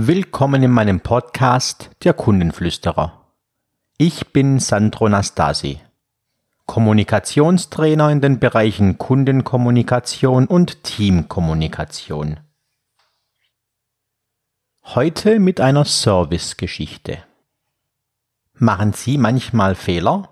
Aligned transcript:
Willkommen 0.00 0.62
in 0.62 0.70
meinem 0.70 1.00
Podcast 1.00 1.90
Der 2.04 2.14
Kundenflüsterer. 2.14 3.20
Ich 3.96 4.28
bin 4.32 4.60
Sandro 4.60 5.08
Nastasi, 5.08 5.80
Kommunikationstrainer 6.66 8.08
in 8.08 8.20
den 8.20 8.38
Bereichen 8.38 8.98
Kundenkommunikation 8.98 10.46
und 10.46 10.84
Teamkommunikation. 10.84 12.38
Heute 14.84 15.40
mit 15.40 15.60
einer 15.60 15.84
Servicegeschichte. 15.84 17.18
Machen 18.54 18.92
Sie 18.92 19.18
manchmal 19.18 19.74
Fehler? 19.74 20.28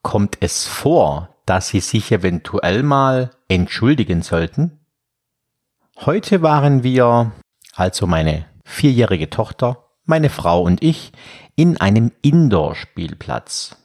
Kommt 0.00 0.38
es 0.40 0.66
vor, 0.66 1.36
dass 1.44 1.68
Sie 1.68 1.80
sich 1.80 2.10
eventuell 2.10 2.82
mal 2.82 3.32
entschuldigen 3.48 4.22
sollten? 4.22 4.80
Heute 6.06 6.40
waren 6.40 6.82
wir 6.82 7.32
also 7.80 8.06
meine 8.06 8.44
vierjährige 8.64 9.30
Tochter, 9.30 9.86
meine 10.04 10.28
Frau 10.28 10.60
und 10.62 10.82
ich, 10.82 11.12
in 11.56 11.80
einem 11.80 12.12
Indoor-Spielplatz. 12.20 13.76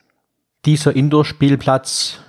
Dieser 0.66 0.94
Indoor-Spielplatz 0.94 2.20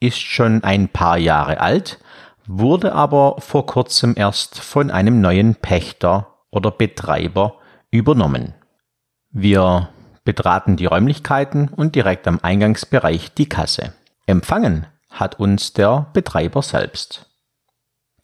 ist 0.00 0.20
schon 0.20 0.62
ein 0.64 0.88
paar 0.88 1.16
Jahre 1.16 1.60
alt, 1.60 1.98
wurde 2.46 2.92
aber 2.92 3.36
vor 3.38 3.64
kurzem 3.64 4.12
erst 4.16 4.60
von 4.60 4.90
einem 4.90 5.22
neuen 5.22 5.54
Pächter 5.54 6.28
oder 6.50 6.70
Betreiber 6.70 7.54
übernommen. 7.90 8.52
Wir 9.30 9.88
betraten 10.24 10.76
die 10.76 10.86
Räumlichkeiten 10.86 11.68
und 11.68 11.94
direkt 11.94 12.28
am 12.28 12.38
Eingangsbereich 12.42 13.32
die 13.32 13.48
Kasse. 13.48 13.94
Empfangen 14.26 14.86
hat 15.08 15.40
uns 15.40 15.72
der 15.72 16.06
Betreiber 16.12 16.60
selbst. 16.60 17.26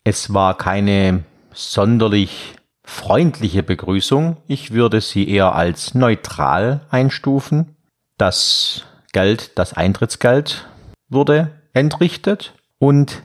Es 0.04 0.34
war 0.34 0.56
keine 0.58 1.24
sonderlich 1.52 2.56
freundliche 2.84 3.62
Begrüßung. 3.62 4.36
Ich 4.46 4.72
würde 4.72 5.00
sie 5.00 5.28
eher 5.28 5.54
als 5.54 5.94
neutral 5.94 6.86
einstufen. 6.90 7.76
Das 8.18 8.84
Geld, 9.12 9.58
das 9.58 9.72
Eintrittsgeld 9.72 10.68
wurde 11.08 11.50
entrichtet 11.72 12.54
und 12.78 13.22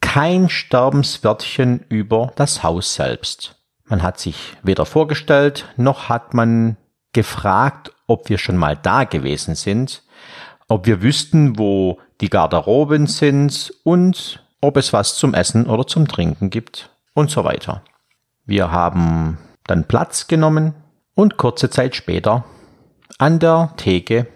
kein 0.00 0.48
Sterbenswörtchen 0.48 1.84
über 1.88 2.32
das 2.36 2.62
Haus 2.62 2.94
selbst. 2.94 3.56
Man 3.84 4.02
hat 4.02 4.18
sich 4.18 4.56
weder 4.62 4.86
vorgestellt, 4.86 5.66
noch 5.76 6.08
hat 6.08 6.34
man 6.34 6.76
gefragt, 7.12 7.92
ob 8.06 8.28
wir 8.28 8.38
schon 8.38 8.56
mal 8.56 8.76
da 8.76 9.04
gewesen 9.04 9.54
sind, 9.54 10.02
ob 10.68 10.86
wir 10.86 11.02
wüssten, 11.02 11.58
wo 11.58 11.98
die 12.20 12.30
Garderoben 12.30 13.06
sind 13.06 13.72
und 13.84 14.42
ob 14.60 14.76
es 14.76 14.92
was 14.92 15.16
zum 15.16 15.34
Essen 15.34 15.66
oder 15.66 15.86
zum 15.86 16.08
Trinken 16.08 16.50
gibt 16.50 16.90
und 17.14 17.30
so 17.30 17.44
weiter. 17.44 17.82
Wir 18.46 18.70
haben 18.70 19.38
dann 19.64 19.84
Platz 19.84 20.28
genommen 20.28 20.74
und 21.14 21.36
kurze 21.36 21.68
Zeit 21.68 21.96
später 21.96 22.44
an 23.18 23.40
der 23.40 23.74
Theke 23.76 24.28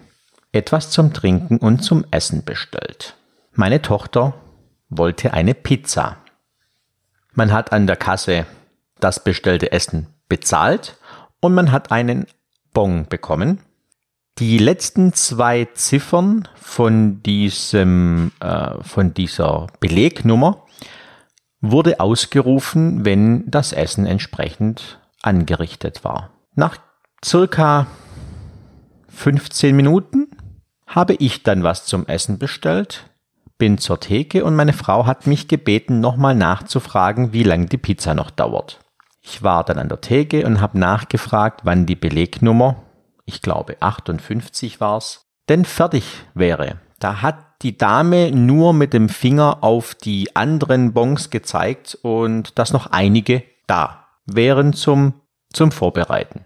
etwas 0.51 0.89
zum 0.89 1.13
Trinken 1.13 1.57
und 1.57 1.81
zum 1.83 2.03
Essen 2.11 2.43
bestellt. 2.43 3.15
Meine 3.53 3.81
Tochter 3.81 4.33
wollte 4.89 5.33
eine 5.33 5.53
Pizza. 5.53 6.17
Man 7.33 7.53
hat 7.53 7.71
an 7.71 7.87
der 7.87 7.95
Kasse 7.95 8.45
das 8.99 9.23
bestellte 9.23 9.71
Essen 9.71 10.07
bezahlt 10.27 10.97
und 11.39 11.53
man 11.53 11.71
hat 11.71 11.91
einen 11.91 12.27
Bon 12.73 13.05
bekommen. 13.07 13.59
Die 14.39 14.57
letzten 14.57 15.13
zwei 15.13 15.65
Ziffern 15.73 16.49
von 16.55 17.23
diesem, 17.23 18.31
äh, 18.41 18.81
von 18.81 19.13
dieser 19.13 19.67
Belegnummer 19.79 20.65
wurde 21.61 21.99
ausgerufen, 21.99 23.05
wenn 23.05 23.49
das 23.49 23.71
Essen 23.71 24.05
entsprechend 24.05 24.99
angerichtet 25.21 26.03
war. 26.03 26.31
Nach 26.55 26.77
circa 27.23 27.87
15 29.09 29.75
Minuten 29.75 30.27
habe 30.87 31.13
ich 31.13 31.43
dann 31.43 31.63
was 31.63 31.85
zum 31.85 32.07
Essen 32.07 32.39
bestellt, 32.39 33.09
bin 33.57 33.77
zur 33.77 33.99
Theke 33.99 34.43
und 34.43 34.55
meine 34.55 34.73
Frau 34.73 35.05
hat 35.05 35.27
mich 35.27 35.47
gebeten, 35.47 35.99
nochmal 35.99 36.33
nachzufragen, 36.35 37.31
wie 37.31 37.43
lange 37.43 37.67
die 37.67 37.77
Pizza 37.77 38.15
noch 38.15 38.31
dauert. 38.31 38.79
Ich 39.21 39.43
war 39.43 39.63
dann 39.63 39.77
an 39.77 39.87
der 39.87 40.01
Theke 40.01 40.45
und 40.47 40.59
habe 40.59 40.79
nachgefragt, 40.79 41.61
wann 41.63 41.85
die 41.85 41.95
Belegnummer, 41.95 42.81
ich 43.25 43.43
glaube 43.43 43.77
58 43.79 44.81
war's, 44.81 45.27
denn 45.47 45.63
fertig 45.63 46.25
wäre. 46.33 46.77
Da 46.99 47.21
hat 47.21 47.50
die 47.61 47.77
Dame 47.77 48.31
nur 48.31 48.73
mit 48.73 48.93
dem 48.93 49.09
Finger 49.09 49.59
auf 49.61 49.95
die 49.95 50.35
anderen 50.35 50.93
Bons 50.93 51.29
gezeigt 51.29 51.97
und 52.01 52.57
dass 52.57 52.73
noch 52.73 52.87
einige 52.87 53.43
da 53.67 54.07
wären 54.25 54.73
zum, 54.73 55.13
zum 55.53 55.71
Vorbereiten. 55.71 56.45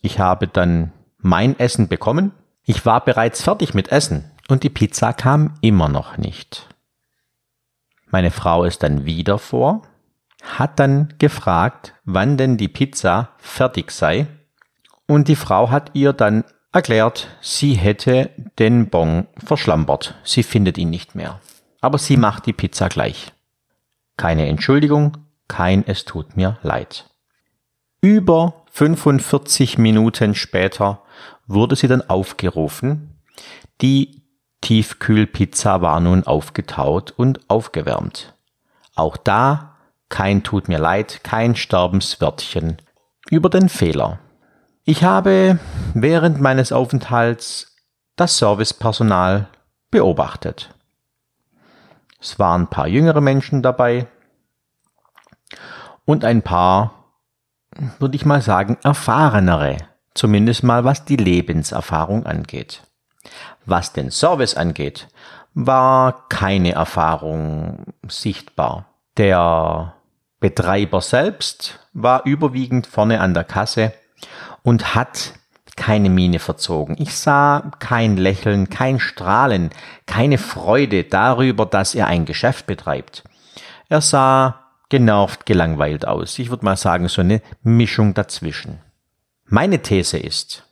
Ich 0.00 0.18
habe 0.18 0.48
dann 0.48 0.92
mein 1.18 1.58
Essen 1.58 1.88
bekommen. 1.88 2.32
Ich 2.64 2.84
war 2.84 3.04
bereits 3.04 3.42
fertig 3.42 3.74
mit 3.74 3.90
Essen 3.92 4.30
und 4.48 4.62
die 4.62 4.70
Pizza 4.70 5.12
kam 5.12 5.54
immer 5.60 5.88
noch 5.88 6.18
nicht. 6.18 6.68
Meine 8.10 8.30
Frau 8.30 8.64
ist 8.64 8.82
dann 8.82 9.04
wieder 9.04 9.38
vor, 9.38 9.82
hat 10.42 10.78
dann 10.78 11.14
gefragt, 11.18 11.94
wann 12.04 12.36
denn 12.36 12.56
die 12.56 12.68
Pizza 12.68 13.30
fertig 13.38 13.90
sei 13.90 14.26
und 15.06 15.28
die 15.28 15.36
Frau 15.36 15.70
hat 15.70 15.90
ihr 15.94 16.12
dann 16.12 16.44
erklärt, 16.72 17.28
sie 17.40 17.74
hätte 17.74 18.30
den 18.58 18.88
Bon 18.88 19.26
verschlampert. 19.44 20.14
Sie 20.24 20.42
findet 20.42 20.78
ihn 20.78 20.90
nicht 20.90 21.14
mehr. 21.14 21.40
Aber 21.80 21.98
sie 21.98 22.16
macht 22.16 22.46
die 22.46 22.52
Pizza 22.52 22.88
gleich. 22.88 23.32
Keine 24.16 24.48
Entschuldigung, 24.48 25.16
kein 25.46 25.86
Es 25.86 26.04
tut 26.04 26.36
mir 26.36 26.58
leid. 26.62 27.08
Über 28.00 28.64
45 28.72 29.78
Minuten 29.78 30.34
später 30.34 31.02
wurde 31.46 31.76
sie 31.76 31.88
dann 31.88 32.02
aufgerufen. 32.08 33.18
Die 33.80 34.22
Tiefkühlpizza 34.60 35.80
war 35.80 36.00
nun 36.00 36.24
aufgetaut 36.24 37.12
und 37.16 37.48
aufgewärmt. 37.48 38.34
Auch 38.94 39.16
da 39.16 39.76
kein 40.08 40.42
Tut 40.42 40.68
mir 40.68 40.78
leid, 40.78 41.20
kein 41.22 41.54
Sterbenswörtchen 41.54 42.78
über 43.30 43.50
den 43.50 43.68
Fehler. 43.68 44.18
Ich 44.90 45.04
habe 45.04 45.58
während 45.92 46.40
meines 46.40 46.72
Aufenthalts 46.72 47.76
das 48.16 48.38
Servicepersonal 48.38 49.48
beobachtet. 49.90 50.74
Es 52.18 52.38
waren 52.38 52.62
ein 52.62 52.70
paar 52.70 52.88
jüngere 52.88 53.20
Menschen 53.20 53.60
dabei 53.60 54.06
und 56.06 56.24
ein 56.24 56.40
paar, 56.40 57.04
würde 57.98 58.16
ich 58.16 58.24
mal 58.24 58.40
sagen, 58.40 58.78
erfahrenere, 58.82 59.76
zumindest 60.14 60.62
mal 60.62 60.84
was 60.84 61.04
die 61.04 61.16
Lebenserfahrung 61.16 62.24
angeht. 62.24 62.80
Was 63.66 63.92
den 63.92 64.10
Service 64.10 64.54
angeht, 64.54 65.08
war 65.52 66.30
keine 66.30 66.72
Erfahrung 66.72 67.92
sichtbar. 68.08 68.86
Der 69.18 69.96
Betreiber 70.40 71.02
selbst 71.02 71.78
war 71.92 72.24
überwiegend 72.24 72.86
vorne 72.86 73.20
an 73.20 73.34
der 73.34 73.44
Kasse 73.44 73.92
und 74.68 74.94
hat 74.94 75.32
keine 75.76 76.10
Miene 76.10 76.40
verzogen. 76.40 76.94
Ich 76.98 77.16
sah 77.16 77.72
kein 77.78 78.18
Lächeln, 78.18 78.68
kein 78.68 79.00
Strahlen, 79.00 79.70
keine 80.04 80.36
Freude 80.36 81.04
darüber, 81.04 81.64
dass 81.64 81.94
er 81.94 82.06
ein 82.06 82.26
Geschäft 82.26 82.66
betreibt. 82.66 83.24
Er 83.88 84.02
sah 84.02 84.66
genervt, 84.90 85.46
gelangweilt 85.46 86.06
aus. 86.06 86.38
Ich 86.38 86.50
würde 86.50 86.66
mal 86.66 86.76
sagen, 86.76 87.08
so 87.08 87.22
eine 87.22 87.40
Mischung 87.62 88.12
dazwischen. 88.12 88.80
Meine 89.46 89.80
These 89.80 90.18
ist, 90.18 90.64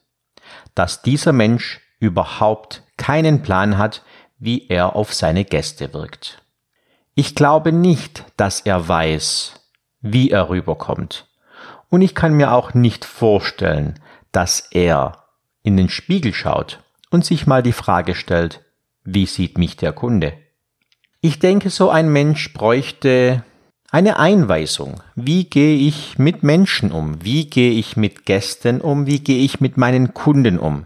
dass 0.74 1.00
dieser 1.00 1.32
Mensch 1.32 1.80
überhaupt 1.98 2.82
keinen 2.98 3.40
Plan 3.40 3.78
hat, 3.78 4.02
wie 4.38 4.68
er 4.68 4.94
auf 4.94 5.14
seine 5.14 5.46
Gäste 5.46 5.94
wirkt. 5.94 6.42
Ich 7.14 7.34
glaube 7.34 7.72
nicht, 7.72 8.26
dass 8.36 8.60
er 8.60 8.88
weiß, 8.88 9.54
wie 10.02 10.30
er 10.30 10.50
rüberkommt. 10.50 11.26
Und 11.88 12.02
ich 12.02 12.14
kann 12.14 12.34
mir 12.34 12.52
auch 12.52 12.74
nicht 12.74 13.04
vorstellen, 13.04 14.00
dass 14.32 14.60
er 14.70 15.24
in 15.62 15.76
den 15.76 15.88
Spiegel 15.88 16.34
schaut 16.34 16.80
und 17.10 17.24
sich 17.24 17.46
mal 17.46 17.62
die 17.62 17.72
Frage 17.72 18.14
stellt, 18.14 18.64
wie 19.04 19.26
sieht 19.26 19.58
mich 19.58 19.76
der 19.76 19.92
Kunde? 19.92 20.34
Ich 21.20 21.38
denke, 21.38 21.70
so 21.70 21.90
ein 21.90 22.12
Mensch 22.12 22.52
bräuchte 22.52 23.42
eine 23.90 24.18
Einweisung. 24.18 25.00
Wie 25.14 25.44
gehe 25.44 25.76
ich 25.76 26.18
mit 26.18 26.42
Menschen 26.42 26.92
um? 26.92 27.24
Wie 27.24 27.48
gehe 27.48 27.70
ich 27.70 27.96
mit 27.96 28.26
Gästen 28.26 28.80
um? 28.80 29.06
Wie 29.06 29.20
gehe 29.20 29.42
ich 29.44 29.60
mit 29.60 29.76
meinen 29.76 30.12
Kunden 30.12 30.58
um? 30.58 30.84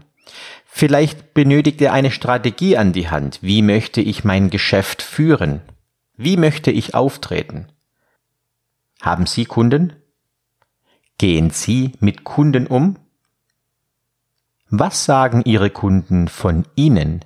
Vielleicht 0.65 1.33
benötigt 1.33 1.81
er 1.81 1.93
eine 1.93 2.11
Strategie 2.11 2.77
an 2.77 2.93
die 2.93 3.09
Hand. 3.09 3.39
Wie 3.41 3.61
möchte 3.61 4.01
ich 4.01 4.23
mein 4.23 4.49
Geschäft 4.49 5.01
führen? 5.01 5.61
Wie 6.15 6.37
möchte 6.37 6.71
ich 6.71 6.95
auftreten? 6.95 7.67
Haben 9.01 9.25
Sie 9.25 9.45
Kunden? 9.45 9.93
Gehen 11.21 11.51
Sie 11.51 11.91
mit 11.99 12.23
Kunden 12.23 12.65
um? 12.65 12.97
Was 14.71 15.05
sagen 15.05 15.43
Ihre 15.45 15.69
Kunden 15.69 16.27
von 16.27 16.65
Ihnen? 16.73 17.23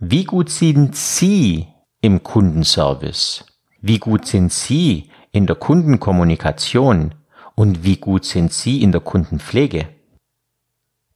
Wie 0.00 0.24
gut 0.24 0.50
sind 0.50 0.96
Sie 0.96 1.68
im 2.00 2.24
Kundenservice? 2.24 3.44
Wie 3.80 4.00
gut 4.00 4.26
sind 4.26 4.52
Sie 4.52 5.12
in 5.30 5.46
der 5.46 5.54
Kundenkommunikation? 5.54 7.14
Und 7.54 7.84
wie 7.84 7.98
gut 7.98 8.24
sind 8.24 8.52
Sie 8.52 8.82
in 8.82 8.90
der 8.90 9.00
Kundenpflege? 9.00 9.88